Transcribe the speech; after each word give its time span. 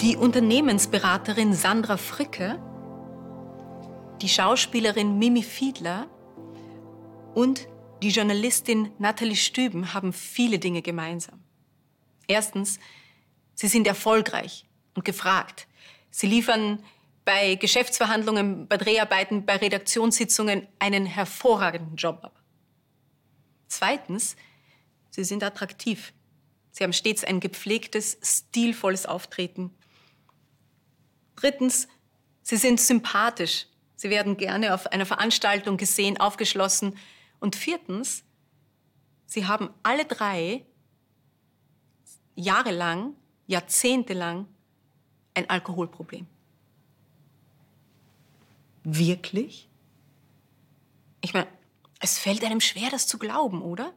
die 0.00 0.16
Unternehmensberaterin 0.16 1.54
Sandra 1.54 1.96
Fricke, 1.96 2.58
die 4.22 4.28
Schauspielerin 4.28 5.18
Mimi 5.18 5.42
Fiedler 5.42 6.06
und 7.34 7.68
die 8.02 8.10
Journalistin 8.10 8.92
Nathalie 8.98 9.36
Stüben 9.36 9.92
haben 9.92 10.12
viele 10.12 10.58
Dinge 10.58 10.82
gemeinsam. 10.82 11.42
Erstens, 12.28 12.78
sie 13.54 13.68
sind 13.68 13.86
erfolgreich 13.86 14.66
und 14.94 15.04
gefragt. 15.04 15.66
Sie 16.10 16.26
liefern 16.26 16.82
bei 17.24 17.56
Geschäftsverhandlungen, 17.56 18.68
bei 18.68 18.76
Dreharbeiten, 18.76 19.44
bei 19.44 19.56
Redaktionssitzungen 19.56 20.66
einen 20.78 21.06
hervorragenden 21.06 21.96
Job 21.96 22.20
ab. 22.22 22.40
Zweitens, 23.66 24.36
sie 25.10 25.24
sind 25.24 25.42
attraktiv. 25.42 26.12
Sie 26.78 26.84
haben 26.84 26.92
stets 26.92 27.24
ein 27.24 27.40
gepflegtes, 27.40 28.18
stilvolles 28.22 29.04
Auftreten. 29.04 29.74
Drittens, 31.34 31.88
sie 32.42 32.56
sind 32.56 32.80
sympathisch. 32.80 33.66
Sie 33.96 34.10
werden 34.10 34.36
gerne 34.36 34.72
auf 34.72 34.86
einer 34.86 35.04
Veranstaltung 35.04 35.76
gesehen, 35.76 36.20
aufgeschlossen. 36.20 36.96
Und 37.40 37.56
viertens, 37.56 38.22
sie 39.26 39.48
haben 39.48 39.70
alle 39.82 40.04
drei 40.04 40.64
jahrelang, 42.36 43.16
jahrzehntelang 43.48 44.46
ein 45.34 45.50
Alkoholproblem. 45.50 46.28
Wirklich? 48.84 49.68
Ich 51.22 51.34
meine, 51.34 51.48
es 51.98 52.20
fällt 52.20 52.44
einem 52.44 52.60
schwer, 52.60 52.90
das 52.90 53.08
zu 53.08 53.18
glauben, 53.18 53.62
oder? 53.62 53.92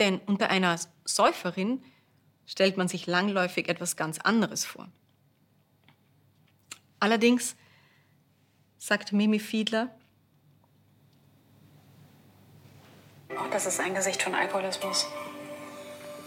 Denn 0.00 0.18
unter 0.26 0.48
einer 0.48 0.76
Säuferin 1.04 1.84
stellt 2.46 2.76
man 2.76 2.88
sich 2.88 3.06
langläufig 3.06 3.68
etwas 3.68 3.96
ganz 3.96 4.18
anderes 4.18 4.64
vor. 4.64 4.88
Allerdings, 6.98 7.54
sagt 8.78 9.12
Mimi 9.12 9.38
Fiedler, 9.38 9.94
auch 13.38 13.48
das 13.50 13.66
ist 13.66 13.78
ein 13.78 13.94
Gesicht 13.94 14.22
von 14.22 14.34
Alkoholismus. 14.34 15.06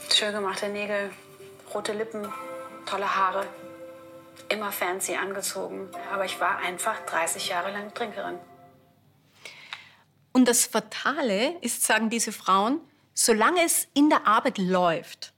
Schön 0.10 0.34
gemachte 0.34 0.70
Nägel, 0.70 1.12
rote 1.74 1.94
Lippen, 1.94 2.28
tolle 2.86 3.16
Haare, 3.16 3.46
immer 4.50 4.72
fancy 4.72 5.16
angezogen. 5.16 5.90
Aber 6.12 6.26
ich 6.26 6.40
war 6.40 6.58
einfach 6.60 7.06
30 7.06 7.50
Jahre 7.50 7.72
lang 7.72 7.94
Trinkerin. 7.94 8.38
Und 10.32 10.48
das 10.48 10.66
Fatale 10.66 11.58
ist, 11.62 11.84
sagen 11.84 12.10
diese 12.10 12.32
Frauen, 12.32 12.80
solange 13.14 13.64
es 13.64 13.88
in 13.94 14.10
der 14.10 14.28
Arbeit 14.28 14.58
läuft, 14.58 15.34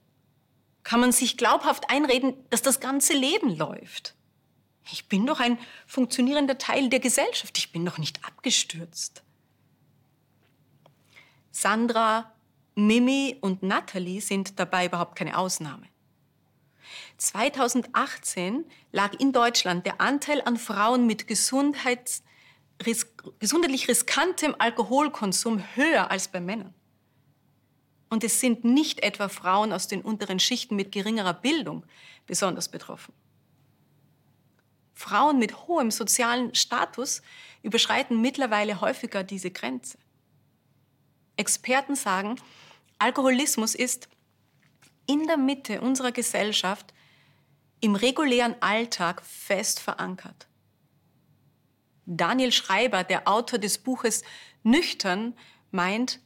kann 0.82 1.00
man 1.00 1.12
sich 1.12 1.36
glaubhaft 1.36 1.90
einreden, 1.90 2.34
dass 2.50 2.62
das 2.62 2.80
ganze 2.80 3.12
Leben 3.12 3.56
läuft. 3.56 4.14
Ich 4.92 5.08
bin 5.08 5.26
doch 5.26 5.40
ein 5.40 5.58
funktionierender 5.86 6.58
Teil 6.58 6.88
der 6.88 7.00
Gesellschaft. 7.00 7.58
Ich 7.58 7.72
bin 7.72 7.84
doch 7.84 7.98
nicht 7.98 8.24
abgestürzt. 8.24 9.24
Sandra, 11.50 12.32
Mimi 12.76 13.36
und 13.40 13.62
Natalie 13.62 14.20
sind 14.20 14.60
dabei 14.60 14.86
überhaupt 14.86 15.16
keine 15.16 15.36
Ausnahme. 15.38 15.88
2018 17.16 18.64
lag 18.92 19.14
in 19.18 19.32
Deutschland 19.32 19.86
der 19.86 20.00
Anteil 20.00 20.42
an 20.42 20.56
Frauen 20.56 21.06
mit 21.06 21.26
Gesundheits 21.26 22.22
ris 22.84 23.06
gesundheitlich 23.38 23.88
riskantem 23.88 24.54
Alkoholkonsum 24.58 25.64
höher 25.74 26.10
als 26.10 26.28
bei 26.28 26.40
Männern. 26.40 26.74
Und 28.08 28.22
es 28.24 28.40
sind 28.40 28.64
nicht 28.64 29.02
etwa 29.02 29.28
Frauen 29.28 29.72
aus 29.72 29.88
den 29.88 30.02
unteren 30.02 30.38
Schichten 30.38 30.76
mit 30.76 30.92
geringerer 30.92 31.34
Bildung 31.34 31.84
besonders 32.26 32.68
betroffen. 32.68 33.12
Frauen 34.94 35.38
mit 35.38 35.66
hohem 35.66 35.90
sozialen 35.90 36.54
Status 36.54 37.22
überschreiten 37.62 38.20
mittlerweile 38.20 38.80
häufiger 38.80 39.22
diese 39.24 39.50
Grenze. 39.50 39.98
Experten 41.36 41.96
sagen, 41.96 42.36
Alkoholismus 42.98 43.74
ist 43.74 44.08
in 45.06 45.26
der 45.26 45.36
Mitte 45.36 45.80
unserer 45.80 46.12
Gesellschaft 46.12 46.94
im 47.80 47.94
regulären 47.94 48.56
Alltag 48.60 49.22
fest 49.22 49.80
verankert. 49.80 50.48
Daniel 52.06 52.52
Schreiber, 52.52 53.04
der 53.04 53.28
Autor 53.28 53.58
des 53.58 53.78
Buches 53.78 54.22
Nüchtern, 54.62 55.34
meint, 55.70 56.20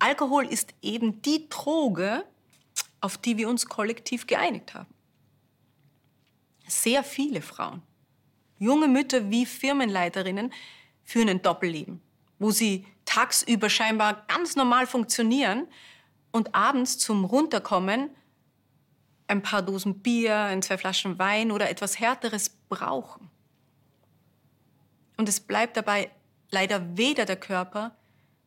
Alkohol 0.00 0.46
ist 0.46 0.74
eben 0.82 1.22
die 1.22 1.48
Droge, 1.48 2.24
auf 3.00 3.18
die 3.18 3.36
wir 3.36 3.48
uns 3.48 3.66
kollektiv 3.66 4.26
geeinigt 4.26 4.74
haben. 4.74 4.88
Sehr 6.66 7.04
viele 7.04 7.42
Frauen, 7.42 7.82
junge 8.58 8.88
Mütter 8.88 9.30
wie 9.30 9.46
Firmenleiterinnen, 9.46 10.52
führen 11.04 11.28
ein 11.28 11.42
Doppelleben, 11.42 12.00
wo 12.38 12.50
sie 12.50 12.86
tagsüber 13.04 13.68
scheinbar 13.68 14.24
ganz 14.26 14.56
normal 14.56 14.86
funktionieren 14.86 15.68
und 16.30 16.54
abends 16.54 16.98
zum 16.98 17.24
Runterkommen 17.24 18.10
ein 19.26 19.42
paar 19.42 19.62
Dosen 19.62 20.00
Bier, 20.00 20.36
ein, 20.36 20.62
zwei 20.62 20.78
Flaschen 20.78 21.18
Wein 21.18 21.50
oder 21.50 21.68
etwas 21.68 22.00
Härteres 22.00 22.50
brauchen. 22.68 23.30
Und 25.16 25.28
es 25.28 25.40
bleibt 25.40 25.76
dabei 25.76 26.10
leider 26.50 26.96
weder 26.96 27.26
der 27.26 27.36
Körper 27.36 27.96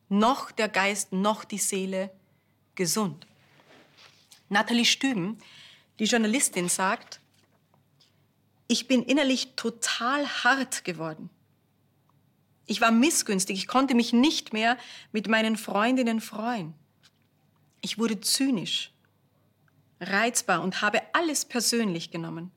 noch 0.08 0.50
der 0.50 0.68
Geist 0.68 1.12
noch 1.12 1.44
die 1.44 1.58
Seele 1.58 2.10
gesund. 2.74 3.26
Nathalie 4.48 4.84
Stüben, 4.84 5.38
die 5.98 6.04
Journalistin, 6.04 6.68
sagt, 6.68 7.20
ich 8.68 8.88
bin 8.88 9.02
innerlich 9.02 9.54
total 9.56 10.26
hart 10.26 10.84
geworden. 10.84 11.30
Ich 12.66 12.80
war 12.80 12.90
missgünstig, 12.90 13.58
ich 13.58 13.66
konnte 13.66 13.94
mich 13.94 14.12
nicht 14.12 14.52
mehr 14.52 14.78
mit 15.12 15.28
meinen 15.28 15.56
Freundinnen 15.56 16.20
freuen. 16.20 16.74
Ich 17.82 17.98
wurde 17.98 18.20
zynisch, 18.20 18.92
reizbar 20.00 20.62
und 20.62 20.80
habe 20.80 21.02
alles 21.12 21.44
persönlich 21.44 22.10
genommen. 22.10 22.50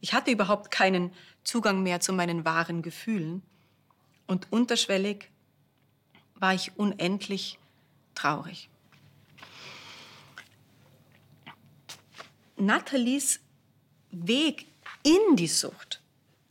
Ich 0.00 0.12
hatte 0.12 0.30
überhaupt 0.30 0.70
keinen 0.70 1.12
Zugang 1.44 1.82
mehr 1.82 2.00
zu 2.00 2.12
meinen 2.12 2.44
wahren 2.44 2.82
Gefühlen 2.82 3.42
und 4.26 4.50
unterschwellig 4.50 5.30
war 6.44 6.52
ich 6.52 6.76
unendlich 6.76 7.58
traurig. 8.14 8.68
Nathalies 12.58 13.40
Weg 14.10 14.66
in 15.04 15.36
die 15.36 15.46
Sucht, 15.46 16.02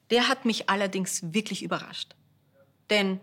der 0.09 0.29
hat 0.29 0.45
mich 0.45 0.67
allerdings 0.67 1.31
wirklich 1.31 1.61
überrascht. 1.61 2.15
Denn 2.89 3.19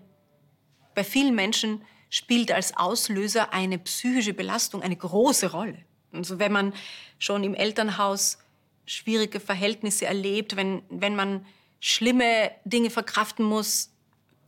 bei 0.95 1.03
vielen 1.03 1.35
Menschen 1.35 1.85
spielt 2.09 2.53
als 2.53 2.77
Auslöser 2.77 3.53
eine 3.53 3.81
psychische 3.81 4.33
Belastung 4.33 4.81
eine 4.81 4.95
große 4.95 5.51
Rolle. 5.51 5.85
Also 6.13 6.39
wenn 6.39 6.53
man 6.53 6.73
schon 7.19 7.43
im 7.43 7.55
Elternhaus 7.55 8.39
schwierige 8.87 9.41
Verhältnisse 9.41 10.07
erlebt, 10.07 10.55
wenn, 10.55 10.83
wenn 10.89 11.17
man 11.17 11.45
schlimme 11.81 12.53
Dinge 12.65 12.91
verkraften 12.91 13.45
muss 13.45 13.91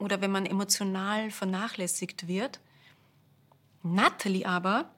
oder 0.03 0.21
wenn 0.21 0.33
man 0.33 0.47
emotional 0.47 1.31
vernachlässigt 1.31 2.27
wird. 2.27 2.61
Natalie 3.83 4.45
aber 4.45 4.91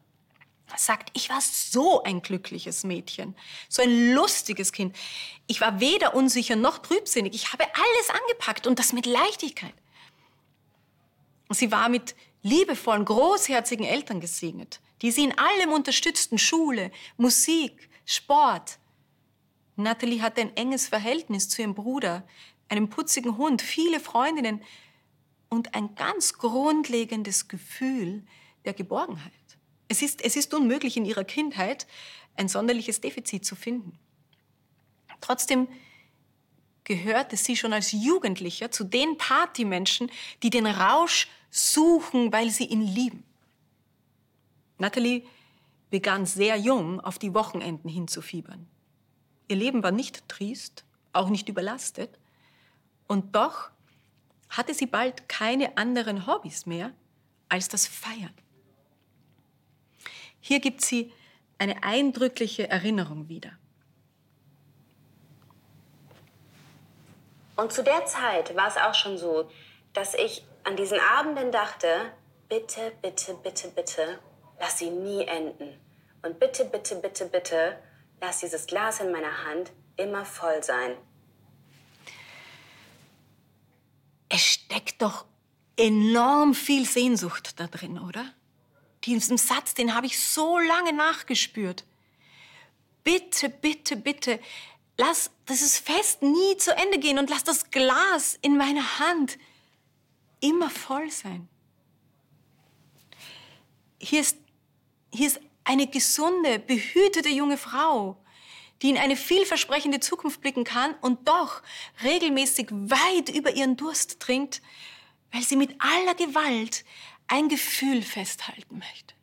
sagt, 0.76 1.10
ich 1.12 1.28
war 1.28 1.40
so 1.42 2.02
ein 2.02 2.22
glückliches 2.22 2.84
Mädchen, 2.84 3.36
so 3.68 3.82
ein 3.82 4.12
lustiges 4.12 4.72
Kind. 4.72 4.96
Ich 5.46 5.60
war 5.60 5.78
weder 5.78 6.14
unsicher 6.14 6.56
noch 6.56 6.78
trübsinnig. 6.78 7.34
Ich 7.34 7.52
habe 7.52 7.64
alles 7.64 8.22
angepackt 8.22 8.66
und 8.66 8.78
das 8.78 8.94
mit 8.94 9.04
Leichtigkeit. 9.04 9.74
Sie 11.50 11.70
war 11.70 11.90
mit 11.90 12.16
liebevollen, 12.42 13.04
großherzigen 13.04 13.84
Eltern 13.84 14.20
gesegnet, 14.20 14.80
die 15.02 15.10
sie 15.10 15.24
in 15.24 15.38
allem 15.38 15.72
unterstützten, 15.72 16.38
Schule, 16.38 16.90
Musik, 17.18 17.90
Sport. 18.06 18.78
Natalie 19.76 20.22
hatte 20.22 20.40
ein 20.40 20.56
enges 20.56 20.88
Verhältnis 20.88 21.50
zu 21.50 21.60
ihrem 21.60 21.74
Bruder, 21.74 22.26
einem 22.70 22.88
putzigen 22.88 23.36
Hund, 23.36 23.60
viele 23.60 24.00
Freundinnen 24.00 24.62
und 25.54 25.74
ein 25.74 25.94
ganz 25.94 26.34
grundlegendes 26.34 27.46
Gefühl 27.46 28.24
der 28.64 28.74
Geborgenheit. 28.74 29.32
Es 29.86 30.02
ist, 30.02 30.20
es 30.20 30.34
ist 30.34 30.52
unmöglich, 30.52 30.96
in 30.96 31.04
ihrer 31.04 31.22
Kindheit 31.22 31.86
ein 32.34 32.48
sonderliches 32.48 33.00
Defizit 33.00 33.44
zu 33.44 33.54
finden. 33.54 33.96
Trotzdem 35.20 35.68
gehörte 36.82 37.36
sie 37.36 37.56
schon 37.56 37.72
als 37.72 37.92
Jugendlicher 37.92 38.72
zu 38.72 38.82
den 38.82 39.16
Partymenschen, 39.16 40.10
die 40.42 40.50
den 40.50 40.66
Rausch 40.66 41.28
suchen, 41.50 42.32
weil 42.32 42.50
sie 42.50 42.64
ihn 42.64 42.82
lieben. 42.82 43.22
Natalie 44.78 45.22
begann 45.90 46.26
sehr 46.26 46.56
jung 46.56 47.00
auf 47.00 47.20
die 47.20 47.32
Wochenenden 47.32 47.88
hinzufiebern. 47.88 48.66
Ihr 49.46 49.56
Leben 49.56 49.84
war 49.84 49.92
nicht 49.92 50.28
triest, 50.28 50.84
auch 51.12 51.28
nicht 51.28 51.48
überlastet. 51.48 52.18
Und 53.06 53.36
doch 53.36 53.70
hatte 54.56 54.74
sie 54.74 54.86
bald 54.86 55.28
keine 55.28 55.76
anderen 55.76 56.26
Hobbys 56.26 56.66
mehr 56.66 56.92
als 57.48 57.68
das 57.68 57.86
Feiern. 57.86 58.34
Hier 60.40 60.60
gibt 60.60 60.82
sie 60.82 61.12
eine 61.58 61.82
eindrückliche 61.82 62.68
Erinnerung 62.68 63.28
wieder. 63.28 63.52
Und 67.56 67.72
zu 67.72 67.82
der 67.82 68.04
Zeit 68.06 68.54
war 68.56 68.68
es 68.68 68.76
auch 68.76 68.94
schon 68.94 69.16
so, 69.16 69.48
dass 69.92 70.14
ich 70.14 70.44
an 70.64 70.76
diesen 70.76 70.98
Abenden 70.98 71.52
dachte, 71.52 71.88
bitte, 72.48 72.92
bitte, 73.00 73.34
bitte, 73.34 73.68
bitte, 73.68 74.18
lass 74.58 74.78
sie 74.78 74.90
nie 74.90 75.24
enden. 75.24 75.78
Und 76.22 76.40
bitte, 76.40 76.64
bitte, 76.64 76.96
bitte, 76.96 77.26
bitte, 77.26 77.78
lass 78.20 78.40
dieses 78.40 78.66
Glas 78.66 79.00
in 79.00 79.12
meiner 79.12 79.44
Hand 79.44 79.72
immer 79.96 80.24
voll 80.24 80.62
sein. 80.62 80.96
Steckt 84.66 85.02
doch 85.02 85.24
enorm 85.76 86.54
viel 86.54 86.86
Sehnsucht 86.86 87.58
da 87.60 87.66
drin, 87.66 87.98
oder? 87.98 88.32
Diesen 89.04 89.36
Satz, 89.36 89.74
den 89.74 89.94
habe 89.94 90.06
ich 90.06 90.18
so 90.18 90.58
lange 90.58 90.92
nachgespürt. 90.92 91.84
Bitte, 93.02 93.50
bitte, 93.50 93.96
bitte, 93.96 94.40
lass 94.96 95.30
dieses 95.48 95.78
Fest 95.78 96.22
nie 96.22 96.56
zu 96.56 96.74
Ende 96.74 96.98
gehen 96.98 97.18
und 97.18 97.28
lass 97.28 97.44
das 97.44 97.70
Glas 97.70 98.38
in 98.40 98.56
meiner 98.56 98.98
Hand 98.98 99.38
immer 100.40 100.70
voll 100.70 101.10
sein. 101.10 101.48
Hier 103.98 104.20
ist, 104.20 104.38
hier 105.12 105.26
ist 105.26 105.40
eine 105.64 105.86
gesunde, 105.86 106.58
behütete 106.58 107.28
junge 107.28 107.56
Frau, 107.56 108.16
die 108.84 108.90
in 108.90 108.98
eine 108.98 109.16
vielversprechende 109.16 109.98
Zukunft 109.98 110.42
blicken 110.42 110.64
kann 110.64 110.94
und 111.00 111.26
doch 111.26 111.62
regelmäßig 112.02 112.68
weit 112.70 113.30
über 113.30 113.56
ihren 113.56 113.78
Durst 113.78 114.20
trinkt, 114.20 114.60
weil 115.32 115.42
sie 115.42 115.56
mit 115.56 115.74
aller 115.78 116.14
Gewalt 116.14 116.84
ein 117.26 117.48
Gefühl 117.48 118.02
festhalten 118.02 118.78
möchte. 118.78 119.14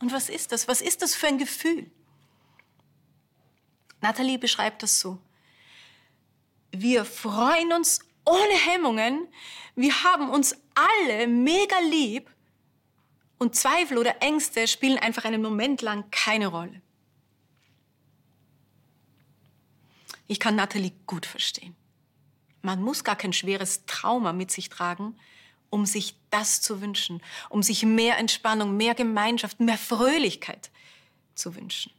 Und 0.00 0.10
was 0.10 0.30
ist 0.30 0.52
das? 0.52 0.68
Was 0.68 0.80
ist 0.80 1.02
das 1.02 1.14
für 1.14 1.28
ein 1.28 1.36
Gefühl? 1.36 1.90
Nathalie 4.00 4.38
beschreibt 4.38 4.82
das 4.82 4.98
so. 4.98 5.18
Wir 6.70 7.04
freuen 7.04 7.72
uns 7.74 8.00
ohne 8.24 8.54
Hemmungen. 8.54 9.28
Wir 9.76 10.02
haben 10.02 10.30
uns 10.30 10.56
alle 10.74 11.28
mega 11.28 11.78
lieb. 11.80 12.30
Und 13.38 13.54
Zweifel 13.54 13.98
oder 13.98 14.22
Ängste 14.22 14.66
spielen 14.66 14.98
einfach 14.98 15.24
einen 15.24 15.42
Moment 15.42 15.82
lang 15.82 16.10
keine 16.10 16.48
Rolle. 16.48 16.81
Ich 20.26 20.40
kann 20.40 20.56
Nathalie 20.56 20.92
gut 21.06 21.26
verstehen. 21.26 21.76
Man 22.62 22.82
muss 22.82 23.04
gar 23.04 23.16
kein 23.16 23.32
schweres 23.32 23.84
Trauma 23.86 24.32
mit 24.32 24.50
sich 24.50 24.68
tragen, 24.68 25.16
um 25.68 25.86
sich 25.86 26.16
das 26.30 26.60
zu 26.60 26.80
wünschen, 26.80 27.22
um 27.48 27.62
sich 27.62 27.82
mehr 27.82 28.18
Entspannung, 28.18 28.76
mehr 28.76 28.94
Gemeinschaft, 28.94 29.58
mehr 29.58 29.78
Fröhlichkeit 29.78 30.70
zu 31.34 31.56
wünschen. 31.56 31.92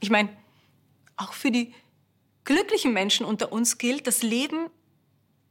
Ich 0.00 0.10
meine, 0.10 0.28
auch 1.16 1.32
für 1.32 1.50
die 1.50 1.74
glücklichen 2.44 2.92
Menschen 2.92 3.24
unter 3.24 3.52
uns 3.52 3.78
gilt, 3.78 4.06
das 4.06 4.22
Leben 4.22 4.70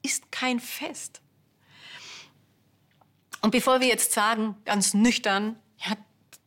ist 0.02 0.32
kein 0.32 0.60
Fest. 0.60 1.22
Und 3.42 3.52
bevor 3.52 3.80
wir 3.80 3.88
jetzt 3.88 4.14
sagen, 4.14 4.56
ganz 4.66 4.94
nüchtern, 4.94 5.60
ja, 5.78 5.96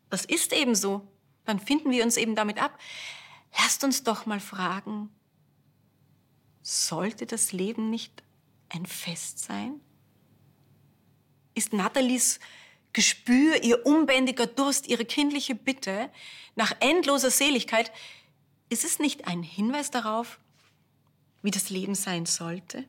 das 0.08 0.24
ist 0.24 0.52
eben 0.52 0.74
so, 0.74 1.06
dann 1.44 1.60
finden 1.60 1.90
wir 1.90 2.04
uns 2.04 2.16
eben 2.16 2.34
damit 2.34 2.60
ab. 2.60 2.78
Lasst 3.56 3.84
uns 3.84 4.02
doch 4.02 4.26
mal 4.26 4.40
fragen, 4.40 5.10
sollte 6.62 7.26
das 7.26 7.52
Leben 7.52 7.90
nicht 7.90 8.22
ein 8.68 8.86
Fest 8.86 9.38
sein? 9.38 9.80
Ist 11.54 11.72
Nathalies 11.72 12.40
Gespür, 12.92 13.62
ihr 13.62 13.86
unbändiger 13.86 14.46
Durst, 14.46 14.88
ihre 14.88 15.04
kindliche 15.04 15.54
Bitte 15.54 16.10
nach 16.56 16.74
endloser 16.80 17.30
Seligkeit, 17.30 17.92
ist 18.68 18.84
es 18.84 18.98
nicht 18.98 19.28
ein 19.28 19.42
Hinweis 19.42 19.90
darauf, 19.90 20.40
wie 21.42 21.52
das 21.52 21.70
Leben 21.70 21.94
sein 21.94 22.26
sollte? 22.26 22.84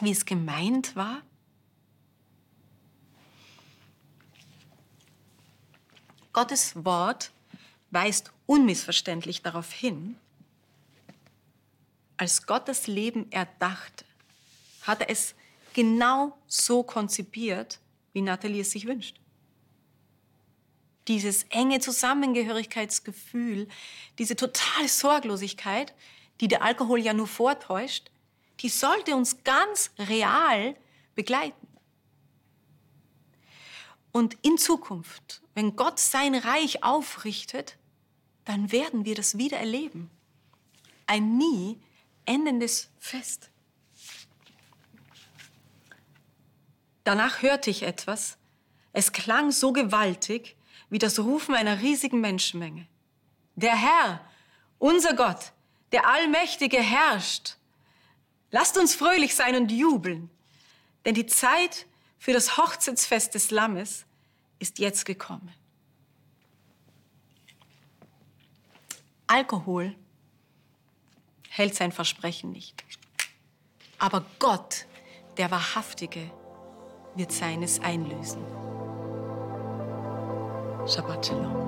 Wie 0.00 0.10
es 0.10 0.24
gemeint 0.24 0.96
war? 0.96 1.22
Gottes 6.32 6.84
Wort 6.84 7.30
weist 7.92 8.32
unmissverständlich 8.46 9.42
darauf 9.42 9.72
hin, 9.72 10.16
als 12.16 12.46
Gott 12.46 12.68
das 12.68 12.86
Leben 12.86 13.30
erdachte, 13.30 14.04
hat 14.82 15.00
er 15.02 15.10
es 15.10 15.34
genau 15.74 16.36
so 16.46 16.82
konzipiert, 16.82 17.78
wie 18.12 18.22
Nathalie 18.22 18.62
es 18.62 18.70
sich 18.70 18.86
wünscht. 18.86 19.18
Dieses 21.08 21.44
enge 21.44 21.80
Zusammengehörigkeitsgefühl, 21.80 23.68
diese 24.18 24.36
totale 24.36 24.88
Sorglosigkeit, 24.88 25.94
die 26.40 26.48
der 26.48 26.62
Alkohol 26.62 27.00
ja 27.00 27.12
nur 27.12 27.26
vortäuscht, 27.26 28.10
die 28.60 28.68
sollte 28.68 29.16
uns 29.16 29.42
ganz 29.42 29.90
real 29.98 30.76
begleiten. 31.14 31.66
Und 34.12 34.36
in 34.42 34.58
Zukunft, 34.58 35.42
wenn 35.54 35.74
Gott 35.74 35.98
sein 35.98 36.34
Reich 36.34 36.84
aufrichtet, 36.84 37.78
dann 38.44 38.72
werden 38.72 39.04
wir 39.04 39.14
das 39.14 39.38
wieder 39.38 39.58
erleben. 39.58 40.10
Ein 41.06 41.36
nie 41.36 41.78
endendes 42.24 42.88
Fest. 42.98 43.50
Danach 47.04 47.42
hörte 47.42 47.70
ich 47.70 47.82
etwas. 47.82 48.38
Es 48.92 49.12
klang 49.12 49.50
so 49.50 49.72
gewaltig 49.72 50.56
wie 50.90 50.98
das 50.98 51.18
Rufen 51.18 51.54
einer 51.54 51.80
riesigen 51.80 52.20
Menschenmenge. 52.20 52.86
Der 53.56 53.76
Herr, 53.76 54.20
unser 54.78 55.14
Gott, 55.14 55.52
der 55.92 56.06
Allmächtige 56.06 56.80
herrscht. 56.80 57.56
Lasst 58.50 58.76
uns 58.76 58.94
fröhlich 58.94 59.34
sein 59.34 59.56
und 59.56 59.72
jubeln, 59.72 60.30
denn 61.04 61.14
die 61.14 61.26
Zeit 61.26 61.86
für 62.18 62.32
das 62.32 62.56
Hochzeitsfest 62.56 63.34
des 63.34 63.50
Lammes 63.50 64.04
ist 64.58 64.78
jetzt 64.78 65.04
gekommen. 65.04 65.52
Alkohol 69.32 69.94
hält 71.48 71.74
sein 71.74 71.90
Versprechen 71.90 72.52
nicht. 72.52 72.84
Aber 73.98 74.26
Gott, 74.38 74.84
der 75.38 75.50
Wahrhaftige, 75.50 76.30
wird 77.14 77.32
seines 77.32 77.80
einlösen. 77.80 78.44
Shabbat 80.86 81.24
Shalom. 81.24 81.62